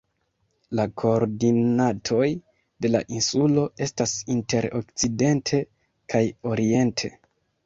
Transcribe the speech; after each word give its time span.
La 0.77 0.83
koordinatoj 1.01 2.29
de 2.85 2.91
la 2.95 3.01
insulo 3.19 3.67
estas 3.89 4.15
inter 4.37 4.69
okcidente 4.81 5.61
kaj 6.15 6.25
oriente. 6.55 7.15